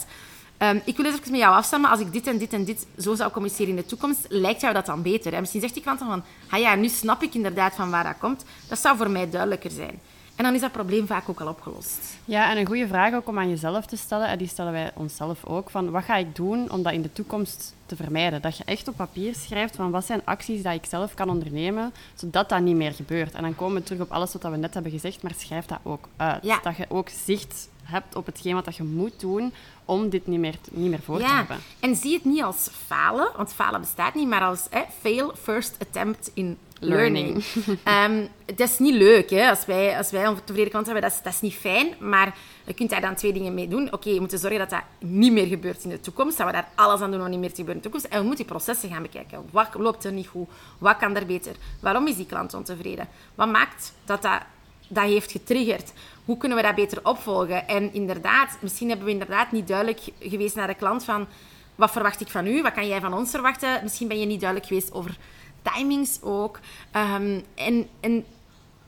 Ehm, 0.57 0.79
ik 0.85 0.97
wil 0.97 1.05
eens 1.05 1.15
even 1.15 1.31
met 1.31 1.39
jou 1.39 1.55
afstemmen. 1.55 1.89
Als 1.89 1.99
ik 1.99 2.11
dit 2.11 2.27
en 2.27 2.37
dit 2.37 2.53
en 2.53 2.65
dit 2.65 2.87
zo 2.97 3.15
zou 3.15 3.31
communiceren 3.31 3.69
in 3.69 3.75
de 3.75 3.85
toekomst, 3.85 4.25
lijkt 4.29 4.61
jou 4.61 4.73
dat 4.73 4.85
dan 4.85 5.01
beter? 5.01 5.33
En 5.33 5.39
misschien 5.39 5.61
zegt 5.61 5.73
die 5.73 5.83
klant 5.83 5.99
dan 5.99 6.23
van, 6.47 6.59
ja, 6.59 6.75
nu 6.75 6.87
snap 6.89 7.23
ik 7.23 7.33
inderdaad 7.33 7.75
van 7.75 7.89
waar 7.89 8.03
dat 8.03 8.17
komt. 8.19 8.45
Dat 8.67 8.79
zou 8.79 8.97
voor 8.97 9.09
mij 9.09 9.29
duidelijker 9.29 9.71
zijn. 9.71 9.99
En 10.35 10.43
dan 10.43 10.53
is 10.53 10.61
dat 10.61 10.71
probleem 10.71 11.07
vaak 11.07 11.29
ook 11.29 11.41
al 11.41 11.47
opgelost. 11.47 12.17
Ja, 12.25 12.51
en 12.51 12.57
een 12.57 12.65
goede 12.65 12.87
vraag 12.87 13.13
ook 13.13 13.27
om 13.27 13.39
aan 13.39 13.49
jezelf 13.49 13.85
te 13.85 13.97
stellen, 13.97 14.27
en 14.27 14.37
die 14.37 14.47
stellen 14.47 14.71
wij 14.71 14.91
onszelf 14.93 15.45
ook, 15.45 15.69
van 15.69 15.91
wat 15.91 16.03
ga 16.03 16.15
ik 16.15 16.35
doen 16.35 16.71
om 16.71 16.83
dat 16.83 16.93
in 16.93 17.01
de 17.01 17.13
toekomst 17.13 17.75
te 17.85 17.95
vermijden? 17.95 18.41
Dat 18.41 18.57
je 18.57 18.63
echt 18.63 18.87
op 18.87 18.95
papier 18.95 19.35
schrijft 19.35 19.75
van 19.75 19.91
wat 19.91 20.05
zijn 20.05 20.21
acties 20.23 20.61
dat 20.61 20.73
ik 20.73 20.85
zelf 20.85 21.13
kan 21.13 21.29
ondernemen, 21.29 21.93
zodat 22.15 22.49
dat 22.49 22.59
niet 22.59 22.75
meer 22.75 22.93
gebeurt. 22.93 23.33
En 23.33 23.41
dan 23.41 23.55
komen 23.55 23.75
we 23.75 23.83
terug 23.83 24.01
op 24.01 24.11
alles 24.11 24.33
wat 24.33 24.41
we 24.41 24.57
net 24.57 24.73
hebben 24.73 24.91
gezegd, 24.91 25.21
maar 25.21 25.33
schrijf 25.37 25.65
dat 25.65 25.79
ook 25.83 26.07
uit. 26.17 26.43
Ja. 26.43 26.59
Dat 26.63 26.77
je 26.77 26.85
ook 26.89 27.09
zicht 27.09 27.67
hebt 27.85 28.15
op 28.15 28.25
hetgeen 28.25 28.55
wat 28.63 28.75
je 28.75 28.83
moet 28.83 29.19
doen 29.19 29.53
om 29.85 30.09
dit 30.09 30.27
niet 30.27 30.39
meer, 30.39 30.55
niet 30.71 30.89
meer 30.89 31.01
voor 31.01 31.17
te 31.17 31.23
Ja, 31.23 31.35
hebben. 31.35 31.57
en 31.79 31.95
zie 31.95 32.13
het 32.13 32.25
niet 32.25 32.43
als 32.43 32.69
falen, 32.85 33.31
want 33.37 33.53
falen 33.53 33.81
bestaat 33.81 34.13
niet, 34.13 34.27
maar 34.27 34.41
als 34.41 34.67
hè, 34.69 34.81
fail 35.01 35.33
first 35.41 35.75
attempt 35.79 36.31
in 36.33 36.57
learning. 36.79 37.43
Ehm, 37.83 38.25
dat 38.45 38.69
is 38.69 38.79
niet 38.79 38.93
leuk, 38.93 39.29
hè? 39.29 39.49
Als 39.49 39.65
wij, 39.65 39.97
als 39.97 40.11
wij 40.11 40.27
ontevreden 40.27 40.69
klanten 40.69 40.93
hebben, 40.93 41.09
dat 41.09 41.17
is, 41.19 41.23
dat 41.25 41.33
is 41.33 41.41
niet 41.41 41.53
fijn, 41.53 41.87
maar 41.99 42.35
je 42.65 42.73
kunt 42.73 42.89
daar 42.89 43.01
dan 43.01 43.15
twee 43.15 43.33
dingen 43.33 43.53
mee 43.53 43.67
doen. 43.67 43.93
Oké, 43.93 44.09
je 44.09 44.19
moet 44.19 44.31
zorgen 44.31 44.59
dat 44.59 44.69
dat 44.69 44.81
niet 44.99 45.31
meer 45.31 45.45
gebeurt 45.47 45.83
in 45.83 45.89
de 45.89 45.99
toekomst, 45.99 46.37
dat 46.37 46.47
we 46.47 46.53
daar 46.53 46.67
alles 46.75 47.01
aan 47.01 47.11
doen 47.11 47.21
om 47.21 47.29
niet 47.29 47.39
meer 47.39 47.49
te 47.53 47.55
gebeuren 47.55 47.83
in 47.83 47.89
de 47.89 47.89
toekomst. 47.89 48.05
En 48.13 48.19
we 48.21 48.27
moeten 48.27 48.45
die 48.45 48.55
processen 48.55 48.89
gaan 48.89 49.01
bekijken. 49.01 49.45
Wat 49.51 49.67
loopt 49.73 50.03
er 50.05 50.11
niet 50.11 50.27
goed? 50.27 50.49
Wat 50.77 50.97
kan 50.97 51.15
er 51.15 51.25
beter? 51.25 51.55
Waarom 51.79 52.07
is 52.07 52.15
die 52.15 52.25
klant 52.25 52.53
ontevreden? 52.53 53.07
Wat 53.35 53.51
maakt 53.51 53.93
dat 54.05 54.21
dat, 54.21 54.41
dat 54.87 55.03
heeft 55.03 55.31
getriggerd? 55.31 55.93
Hoe 56.25 56.37
kunnen 56.37 56.57
we 56.57 56.63
dat 56.63 56.75
beter 56.75 56.99
opvolgen? 57.03 57.67
En 57.67 57.93
inderdaad, 57.93 58.57
misschien 58.61 58.87
hebben 58.87 59.05
we 59.05 59.11
inderdaad 59.11 59.51
niet 59.51 59.67
duidelijk 59.67 60.01
geweest 60.19 60.55
naar 60.55 60.67
de 60.67 60.75
klant 60.75 61.03
van 61.03 61.27
wat 61.75 61.91
verwacht 61.91 62.21
ik 62.21 62.27
van 62.27 62.47
u? 62.47 62.61
Wat 62.61 62.73
kan 62.73 62.87
jij 62.87 63.01
van 63.01 63.13
ons 63.13 63.29
verwachten? 63.29 63.79
Misschien 63.83 64.07
ben 64.07 64.19
je 64.19 64.25
niet 64.25 64.39
duidelijk 64.39 64.69
geweest 64.69 64.93
over 64.93 65.17
timings 65.61 66.21
ook. 66.21 66.59
Ehm, 66.91 67.39
en, 67.55 67.87
en 67.99 68.25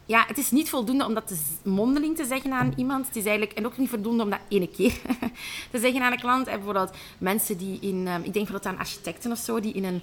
ja, 0.05 0.23
het 0.27 0.37
is 0.37 0.51
niet 0.51 0.69
voldoende 0.69 1.05
om 1.05 1.13
dat 1.13 1.33
mondeling 1.63 2.15
te 2.15 2.25
zeggen 2.25 2.53
aan 2.53 2.73
iemand. 2.75 3.07
Het 3.07 3.15
is 3.15 3.25
eigenlijk, 3.25 3.57
en 3.57 3.65
ook 3.65 3.77
niet 3.77 3.89
voldoende 3.89 4.23
om 4.23 4.29
dat 4.29 4.39
ene 4.47 4.67
keer 4.67 4.93
te 5.71 5.79
zeggen 5.79 6.01
aan 6.01 6.11
een 6.11 6.19
klant. 6.19 6.47
En 6.47 6.55
bijvoorbeeld 6.55 6.95
mensen 7.17 7.57
die 7.57 7.79
in, 7.79 8.07
ehm, 8.07 8.17
ik 8.17 8.33
denk 8.33 8.33
bijvoorbeeld 8.33 8.65
aan 8.65 8.79
architecten 8.79 9.31
of 9.31 9.37
zo, 9.37 9.59
die 9.59 9.73
in 9.73 9.83
een, 9.83 10.01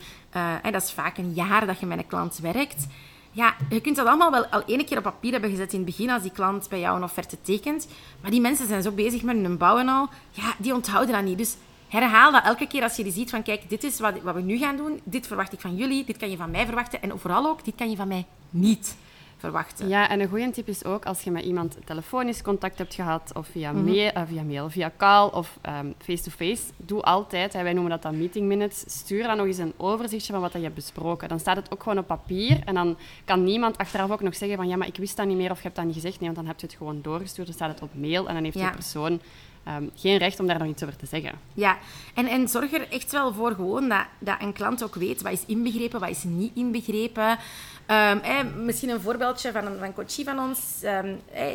hè, 0.62 0.70
dat 0.70 0.82
is 0.82 0.92
vaak 0.92 1.18
een 1.18 1.32
jaar 1.34 1.66
dat 1.66 1.80
je 1.80 1.86
met 1.86 1.98
een 1.98 2.06
klant 2.06 2.38
werkt. 2.38 2.86
Ja, 3.34 3.56
je 3.70 3.80
kunt 3.80 3.96
dat 3.96 4.06
allemaal 4.06 4.30
wel 4.30 4.46
al 4.46 4.62
ene 4.66 4.84
keer 4.84 4.96
op 4.96 5.02
papier 5.02 5.32
hebben 5.32 5.50
gezet 5.50 5.72
in 5.72 5.78
het 5.78 5.86
begin 5.86 6.10
als 6.10 6.22
die 6.22 6.30
klant 6.30 6.68
bij 6.68 6.80
jou 6.80 6.96
een 6.96 7.02
offerte 7.02 7.40
tekent. 7.40 7.88
Maar 8.20 8.30
die 8.30 8.40
mensen 8.40 8.68
zijn 8.68 8.82
zo 8.82 8.90
bezig 8.90 9.22
met 9.22 9.36
hun 9.36 9.58
bouw 9.58 9.78
en 9.78 9.88
al, 9.88 10.08
ja, 10.30 10.54
die 10.58 10.74
onthouden 10.74 11.14
dat 11.14 11.24
niet. 11.24 11.38
Dus 11.38 11.56
herhaal 11.88 12.32
dat 12.32 12.44
elke 12.44 12.66
keer 12.66 12.82
als 12.82 12.96
je 12.96 13.02
die 13.02 13.12
ziet 13.12 13.30
van, 13.30 13.42
kijk, 13.42 13.68
dit 13.68 13.84
is 13.84 14.00
wat, 14.00 14.22
wat 14.22 14.34
we 14.34 14.40
nu 14.40 14.58
gaan 14.58 14.76
doen. 14.76 15.00
Dit 15.04 15.26
verwacht 15.26 15.52
ik 15.52 15.60
van 15.60 15.76
jullie, 15.76 16.04
dit 16.04 16.16
kan 16.16 16.30
je 16.30 16.36
van 16.36 16.50
mij 16.50 16.64
verwachten. 16.66 17.02
En 17.02 17.18
vooral 17.18 17.46
ook, 17.46 17.64
dit 17.64 17.74
kan 17.74 17.90
je 17.90 17.96
van 17.96 18.08
mij 18.08 18.26
niet 18.50 18.96
verwachten. 19.44 19.88
Ja, 19.88 20.08
en 20.08 20.20
een 20.20 20.28
goede 20.28 20.50
tip 20.50 20.68
is 20.68 20.84
ook 20.84 21.04
als 21.06 21.22
je 21.22 21.30
met 21.30 21.44
iemand 21.44 21.76
telefonisch 21.84 22.42
contact 22.42 22.78
hebt 22.78 22.94
gehad, 22.94 23.30
of 23.34 23.46
via, 23.46 23.72
Mhm. 23.72 23.84
mail, 23.84 24.10
eh, 24.10 24.22
via 24.26 24.42
mail, 24.42 24.70
via 24.70 24.92
call 24.96 25.28
of 25.28 25.58
ehm, 25.62 25.86
face-to-face, 25.98 26.62
doe 26.76 27.02
altijd, 27.02 27.52
hè, 27.52 27.62
wij 27.62 27.72
noemen 27.72 27.90
dat 27.90 28.02
dan 28.02 28.18
meeting 28.18 28.46
minutes, 28.46 28.84
stuur 28.86 29.22
dan 29.22 29.36
nog 29.36 29.46
eens 29.46 29.58
een 29.58 29.72
overzichtje 29.76 30.32
van 30.32 30.42
wat 30.42 30.52
je 30.52 30.58
hebt 30.58 30.74
besproken. 30.74 31.28
Dan 31.28 31.40
staat 31.40 31.56
het 31.56 31.72
ook 31.72 31.82
gewoon 31.82 31.98
op 31.98 32.06
papier 32.06 32.60
en 32.64 32.74
dan 32.74 32.96
kan 33.24 33.44
niemand 33.44 33.78
achteraf 33.78 34.10
ook 34.10 34.20
nog 34.22 34.36
zeggen 34.36 34.56
van 34.56 34.68
ja, 34.68 34.76
maar 34.76 34.86
ik 34.86 34.96
wist 34.96 35.16
dat 35.16 35.26
niet 35.26 35.36
meer 35.36 35.50
of 35.50 35.56
je 35.56 35.62
hebt 35.62 35.76
dat 35.76 35.84
niet 35.84 35.94
gezegd. 35.94 36.20
Nee, 36.20 36.24
want 36.28 36.36
dan 36.36 36.46
heb 36.46 36.60
je 36.60 36.66
het 36.66 36.76
gewoon 36.76 36.98
doorgestuurd, 37.02 37.46
dan 37.46 37.56
staat 37.56 37.70
het 37.70 37.82
op 37.82 37.90
mail 37.94 38.28
en 38.28 38.34
dan 38.34 38.44
heeft 38.44 38.58
Ja. 38.58 38.62
die 38.66 38.74
persoon 38.74 39.20
ehm, 39.64 39.84
geen 39.94 40.16
recht 40.16 40.40
om 40.40 40.46
daar 40.46 40.58
nog 40.58 40.68
iets 40.68 40.82
over 40.82 40.96
te 40.96 41.06
zeggen. 41.06 41.32
Ja, 41.54 41.78
en, 42.14 42.26
en 42.26 42.48
zorg 42.48 42.72
er 42.72 42.88
echt 42.90 43.12
wel 43.12 43.32
voor 43.32 43.50
gewoon 43.50 43.88
dat, 43.88 44.04
dat 44.18 44.36
een 44.40 44.52
klant 44.52 44.84
ook 44.84 44.94
weet 44.94 45.22
wat 45.22 45.32
is 45.32 45.44
inbegrepen, 45.46 46.00
wat 46.00 46.08
is 46.08 46.24
niet 46.24 46.52
inbegrepen. 46.54 47.38
Ehm, 47.86 48.18
eh, 48.18 48.38
misschien 48.56 48.88
een 48.88 49.00
voorbeeldje 49.00 49.52
van 49.52 49.66
een, 49.66 49.78
van 49.78 49.94
coachie 49.94 50.24
van 50.24 50.38
ons. 50.38 50.82
Eh, 50.82 51.50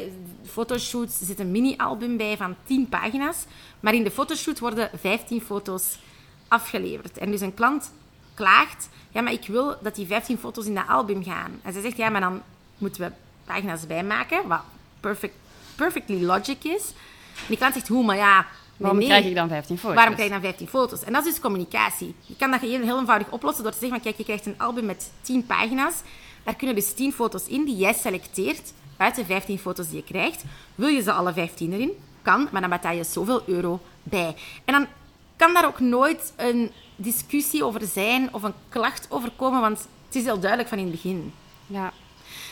fotoshoots, 0.46 1.20
zit 1.20 1.40
een 1.40 1.52
mini-album 1.52 2.18
bij 2.18 2.38
van 2.38 2.56
10 2.64 2.90
pagina's. 2.90 3.46
Maar 3.80 3.94
in 3.94 4.04
de 4.04 4.12
fotoshoot 4.12 4.60
worden 4.60 4.90
15 5.00 5.42
foto's 5.42 6.00
afgeleverd. 6.48 7.18
En 7.18 7.32
dus 7.32 7.42
een 7.42 7.54
klant 7.54 7.92
klaagt, 8.34 8.90
ja, 9.12 9.22
maar 9.22 9.34
ik 9.34 9.48
wil 9.48 9.76
dat 9.82 9.96
die 9.96 10.08
15 10.08 10.38
foto's 10.38 10.66
in 10.66 10.76
dat 10.76 10.88
album 10.88 11.24
gaan. 11.24 11.60
En 11.62 11.74
zij 11.74 11.82
zegt, 11.82 11.98
ja, 11.98 12.10
maar 12.10 12.22
dan 12.22 12.42
moeten 12.78 13.02
we 13.02 13.12
pagina's 13.46 13.88
bijmaken, 13.88 14.48
wat 14.48 14.62
perfect, 15.00 15.36
perfectly 15.76 16.24
logic 16.24 16.64
is. 16.64 16.94
En 17.40 17.48
die 17.48 17.58
klant 17.58 17.74
zegt, 17.74 17.88
hoe, 17.88 18.06
maar 18.06 18.16
ja... 18.16 18.46
Waarom 18.78 18.98
nee, 18.98 19.08
krijg 19.08 19.26
ik 19.26 19.36
dan 19.36 19.50
15 19.50 19.78
foto's? 19.78 19.96
Waarom 19.96 20.14
krijg 20.14 20.30
je 20.30 20.34
dan 20.36 20.44
15 20.44 20.68
foto's? 20.68 21.04
En 21.04 21.14
dat 21.14 21.26
is 21.26 21.32
dus 21.32 21.42
communicatie. 21.42 22.16
Je 22.26 22.36
kan 22.36 22.52
dat 22.52 22.60
heel, 22.60 22.82
heel 22.82 23.00
eenvoudig 23.00 23.30
oplossen 23.30 23.64
door 23.64 23.74
te 23.74 23.80
zeggen 23.80 24.02
kijk, 24.02 24.18
je 24.18 24.24
krijgt 24.24 24.46
een 24.46 24.60
album 24.60 24.86
met 24.86 25.12
10 25.22 25.46
pagina's. 25.46 25.96
Daar 26.44 26.56
kunnen 26.56 26.76
dus 26.76 26.94
10 26.94 27.14
foto's 27.14 27.48
in 27.48 27.66
die 27.66 27.76
jij 27.76 27.94
selecteert 27.94 28.74
uit 28.98 29.16
de 29.16 29.26
15 29.26 29.60
foto's 29.60 29.90
die 29.90 29.96
je 29.96 30.04
krijgt. 30.04 30.44
Wil 30.76 30.88
je 30.88 31.02
ze 31.02 31.12
alle 31.12 31.34
15 31.34 31.74
erin? 31.74 31.92
Kan, 32.22 32.48
maar 32.52 32.62
dan 32.62 32.70
betaal 32.70 32.96
je 32.96 33.04
zoveel 33.04 33.42
euro 33.46 33.80
bij. 34.04 34.36
En 34.66 34.74
dan 34.74 34.88
kan 35.36 35.54
daar 35.54 35.66
ook 35.66 35.80
nooit 35.80 36.34
een 36.36 36.72
discussie 36.96 37.66
over 37.66 37.82
zijn 37.94 38.34
of 38.34 38.44
een 38.44 38.54
klacht 38.70 39.08
over 39.10 39.32
komen, 39.36 39.62
want 39.62 39.88
het 40.06 40.16
is 40.16 40.24
heel 40.24 40.40
duidelijk 40.40 40.70
van 40.70 40.78
in 40.78 40.84
het 40.84 40.94
begin. 40.94 41.34
Ja, 41.68 41.94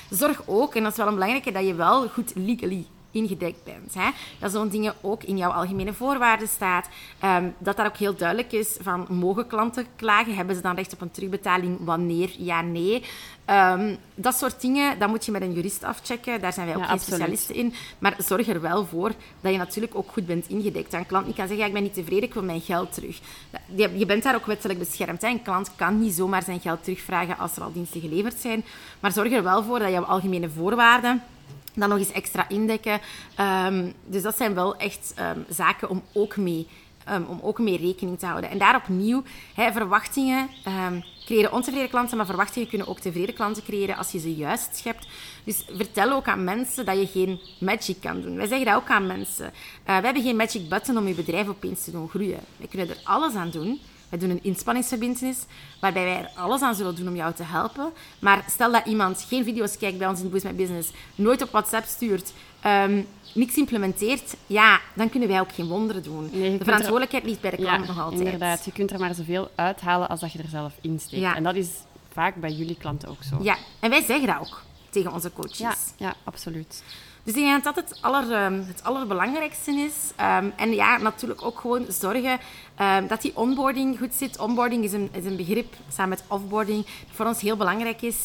Zorg 0.10 0.42
ook, 0.46 0.76
en 0.76 0.84
dat 0.84 0.92
is 0.92 0.98
wel 0.98 1.08
een 1.08 1.14
belangrijke, 1.14 1.52
dat 1.52 1.66
je 1.66 1.74
wel 1.74 2.08
goed 2.10 2.32
legally 2.36 2.86
ingedekt 3.18 3.64
bent. 3.64 3.94
Hè? 3.94 4.10
Dat 4.40 4.52
zo'n 4.52 4.70
dingen 4.70 4.94
ook 5.02 5.24
in 5.24 5.38
jouw 5.38 5.52
algemene 5.52 5.94
voorwaarden 5.94 6.48
staat. 6.48 6.90
Ehm, 7.20 7.50
dat 7.58 7.78
daar 7.78 7.86
ook 7.86 7.98
heel 7.98 8.16
duidelijk 8.16 8.52
is 8.52 8.78
van, 8.82 9.06
mogen 9.10 9.48
klanten 9.48 9.86
klagen? 9.96 10.36
Hebben 10.36 10.56
ze 10.56 10.62
dan 10.62 10.76
recht 10.76 10.94
op 10.94 11.02
een 11.02 11.12
terugbetaling? 11.12 11.78
Wanneer? 11.80 12.30
Ja, 12.38 12.62
nee. 12.62 13.04
Ehm, 13.46 13.96
dat 14.16 14.36
soort 14.36 14.62
dingen, 14.62 15.00
dat 15.00 15.10
moet 15.10 15.26
je 15.26 15.32
met 15.32 15.42
een 15.42 15.54
jurist 15.54 15.84
afchecken. 15.84 16.42
Daar 16.42 16.54
zijn 16.54 16.66
wij 16.66 16.76
ook 16.76 16.82
Ja, 16.82 16.88
geen 16.88 17.00
specialisten 17.00 17.56
in. 17.56 17.74
Maar 18.00 18.16
zorg 18.18 18.48
er 18.48 18.62
wel 18.62 18.86
voor 18.86 19.12
dat 19.42 19.52
je 19.52 19.58
natuurlijk 19.58 19.96
ook 19.96 20.12
goed 20.12 20.26
bent 20.26 20.48
ingedekt. 20.48 20.94
Een 20.94 21.06
klant 21.06 21.26
niet 21.26 21.36
kan 21.36 21.48
zeggen, 21.48 21.64
ja, 21.64 21.68
ik 21.68 21.74
ben 21.74 21.84
niet 21.84 21.94
tevreden, 21.94 22.24
ik 22.24 22.34
wil 22.34 22.44
mijn 22.44 22.62
geld 22.62 22.94
terug. 22.94 23.20
Je 23.76 23.98
je 23.98 24.06
bent 24.06 24.24
daar 24.24 24.36
ook 24.36 24.46
wettelijk 24.46 24.80
beschermd. 24.80 25.22
Hè? 25.22 25.28
Een 25.28 25.42
klant 25.42 25.72
kan 25.76 26.00
niet 26.00 26.14
zomaar 26.14 26.44
zijn 26.44 26.60
geld 26.60 26.84
terugvragen 26.84 27.38
als 27.38 27.56
er 27.56 27.64
al 27.64 27.72
diensten 27.72 28.02
geleverd 28.02 28.40
zijn. 28.40 28.66
Maar 29.00 29.12
zorg 29.12 29.32
er 29.32 29.44
wel 29.44 29.64
voor 29.64 29.80
dat 29.80 29.92
jouw 29.92 30.04
algemene 30.04 30.50
voorwaarden 30.50 31.24
dan 31.80 31.90
nog 31.90 31.98
eens 31.98 32.12
extra 32.12 32.50
indekken. 32.50 33.00
Ehm, 33.36 33.92
dus 34.06 34.22
dat 34.22 34.38
zijn 34.38 34.54
wel 34.54 34.76
echt 34.76 35.14
ehm, 35.16 35.40
zaken 35.50 35.90
om 35.90 36.04
ook 36.14 36.38
mee 36.38 36.68
ehm, 37.06 37.24
om 37.24 37.40
ook 37.42 37.60
mee 37.60 37.78
rekening 37.78 38.20
te 38.20 38.26
houden. 38.26 38.50
En 38.50 38.58
daar 38.58 38.76
opnieuw, 38.76 39.24
verwachtingen 39.56 40.50
creëren 41.28 41.52
ontevreden 41.52 41.90
klanten, 41.90 42.18
maar 42.18 42.26
verwachtingen 42.26 42.68
kunnen 42.68 42.88
ook 42.88 43.00
tevreden 43.00 43.36
klanten 43.36 43.64
creëren 43.64 43.98
als 43.98 44.12
je 44.12 44.20
ze 44.20 44.36
juist 44.36 44.76
schept. 44.76 45.08
Dus 45.44 45.66
vertel 45.76 46.12
ook 46.12 46.28
aan 46.28 46.44
mensen 46.44 46.86
dat 46.86 46.98
je 46.98 47.08
geen 47.08 47.40
magic 47.60 48.02
kan 48.02 48.22
doen. 48.22 48.36
Wij 48.36 48.48
zeggen 48.48 48.66
dat 48.66 48.76
ook 48.76 48.90
aan 48.90 49.08
mensen. 49.08 49.46
Uh, 49.46 49.52
wij 49.86 50.02
hebben 50.02 50.24
geen 50.24 50.36
magic 50.36 50.70
button 50.70 50.98
om 50.98 51.08
je 51.08 51.14
bedrijf 51.14 51.48
opeens 51.48 51.84
te 51.84 51.92
doen 51.92 52.10
groeien. 52.10 52.40
Wij 52.58 52.68
kunnen 52.68 52.90
er 52.90 53.02
alles 53.04 53.34
aan 53.34 53.50
doen. 53.50 53.80
Wij 54.10 54.20
doen 54.20 54.30
een 54.30 54.44
inspanningsverbintenis, 54.44 55.38
waarbij 55.80 56.04
wij 56.04 56.18
er 56.18 56.30
alles 56.36 56.62
aan 56.62 56.76
zullen 56.76 56.96
doen 56.96 57.08
om 57.08 57.16
jou 57.16 57.34
te 57.34 57.44
helpen. 57.44 57.92
Maar 58.20 58.46
stel 58.50 58.72
dat 58.72 58.86
iemand 58.86 59.26
geen 59.28 59.44
video's 59.44 59.78
kijkt 59.78 59.98
bij 59.98 60.08
ons 60.08 60.22
in 60.22 60.30
Boost 60.30 60.44
My 60.44 60.56
Business, 60.56 60.92
nooit 61.16 61.42
op 61.42 61.52
WhatsApp 61.52 61.86
stuurt, 61.86 62.34
um, 62.66 63.08
niks 63.34 63.56
implementeert, 63.56 64.36
ja, 64.48 64.80
dan 64.94 65.10
kunnen 65.10 65.30
wij 65.30 65.40
ook 65.40 65.52
geen 65.52 65.68
wonderen 65.68 66.04
doen. 66.04 66.30
Nee, 66.32 66.58
de 66.58 66.64
verantwoordelijkheid 66.64 67.24
er... 67.24 67.30
ligt 67.30 67.42
bij 67.42 67.52
de 67.52 67.58
klant 67.58 67.82
ja, 67.82 67.94
nog 67.94 68.00
altijd. 68.00 68.22
inderdaad. 68.22 68.66
Je 68.66 68.72
kunt 68.72 68.92
er 68.92 69.00
maar 69.00 69.16
zoveel 69.16 69.52
uithalen 69.56 70.10
als 70.10 70.20
dat 70.20 70.32
je 70.32 70.40
er 70.40 70.50
zelf 70.50 70.74
in 70.82 71.00
steekt. 71.00 71.22
Ja. 71.22 71.36
En 71.36 71.44
dat 71.44 71.56
is 71.56 71.70
vaak 72.12 72.36
bij 72.36 72.52
jullie 72.52 72.78
klanten 72.78 73.10
ook 73.10 73.24
zo. 73.30 73.38
Ja, 73.42 73.58
en 73.80 73.90
wij 73.90 74.04
zeggen 74.04 74.28
dat 74.28 74.40
ook 74.40 74.64
tegen 74.90 75.14
onze 75.14 75.34
coaches. 75.34 75.58
Ja, 75.58 75.76
ja 75.98 76.16
absoluut. 76.24 76.84
Dus 77.28 77.36
ik 77.36 77.42
denk 77.42 77.64
dat 77.64 77.76
dat 77.76 77.90
het, 77.90 78.02
aller, 78.02 78.46
um, 78.46 78.66
het 78.68 78.84
allerbelangrijkste 78.84 79.72
is. 79.72 79.94
Um, 80.42 80.54
en 80.56 80.74
ja, 80.74 80.98
natuurlijk 80.98 81.42
ook 81.42 81.60
gewoon 81.60 81.86
zorgen 81.90 82.40
um, 82.82 83.08
dat 83.08 83.22
die 83.22 83.32
onboarding 83.36 83.98
goed 83.98 84.14
zit. 84.14 84.40
Onboarding 84.40 84.84
is 84.84 84.94
een, 84.94 85.10
is 85.12 85.26
een 85.26 85.36
begrip, 85.36 85.74
samen 85.88 86.10
met 86.10 86.24
offboarding, 86.28 86.86
voor 87.12 87.26
ons 87.26 87.42
heel 87.42 87.58
belangrijk 87.58 88.02
is 88.02 88.16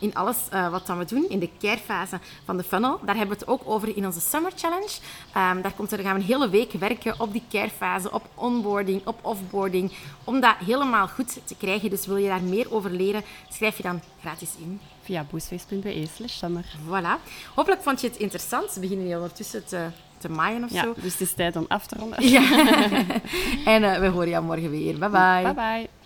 in 0.00 0.14
alles 0.14 0.36
uh, 0.52 0.70
wat 0.70 0.86
dan 0.86 0.98
we 0.98 1.04
doen, 1.04 1.28
in 1.28 1.38
de 1.38 1.50
care-fase 1.58 2.18
van 2.44 2.56
de 2.56 2.62
funnel. 2.62 3.00
Daar 3.04 3.16
hebben 3.16 3.38
we 3.38 3.44
het 3.44 3.50
ook 3.50 3.62
over 3.64 3.96
in 3.96 4.06
onze 4.06 4.20
Summer 4.20 4.52
Challenge. 4.56 4.92
daar, 5.32 5.72
komt 5.76 5.92
er, 5.92 5.98
gaan 5.98 6.14
we 6.14 6.20
een 6.20 6.26
hele 6.26 6.48
week 6.48 6.72
werken 6.72 7.20
op 7.20 7.32
die 7.32 7.42
care-fase, 7.50 8.12
op 8.12 8.28
onboarding, 8.34 9.06
op 9.06 9.18
offboarding, 9.22 9.92
om 10.24 10.40
dat 10.40 10.54
helemaal 10.66 11.08
goed 11.08 11.38
te 11.44 11.54
krijgen. 11.56 11.90
Dus 11.90 12.06
wil 12.06 12.16
je 12.16 12.28
daar 12.28 12.42
meer 12.42 12.74
over 12.74 12.90
leren, 12.90 13.22
schrijf 13.48 13.76
je 13.76 13.82
dan 13.82 14.00
gratis 14.20 14.50
in. 14.58 14.80
Via 15.02 15.26
boostface.be 15.30 16.06
slash 16.14 16.32
summer. 16.32 16.64
Voilà. 16.88 17.22
Hopelijk 17.54 17.82
vond 17.82 18.00
je 18.00 18.06
het 18.08 18.16
interessant. 18.16 18.74
We 18.74 18.80
beginnen 18.80 19.06
hier 19.06 19.16
ondertussen 19.16 19.66
te, 19.66 19.86
te 20.18 20.28
maaien 20.28 20.64
of 20.64 20.70
ja, 20.70 20.82
zo. 20.82 20.94
Dus 21.00 21.12
het 21.12 21.20
is 21.20 21.32
tijd 21.32 21.56
om 21.56 21.64
af 21.68 21.86
te 21.86 21.96
ronden. 21.98 22.28
Ja. 22.28 22.42
en 23.74 23.82
uh, 23.82 23.98
we 23.98 24.06
horen 24.08 24.28
jou 24.28 24.44
morgen 24.44 24.70
weer. 24.70 24.98
Bye 24.98 25.08
bye. 25.08 25.42
Bye 25.42 25.54
bye. 25.54 26.05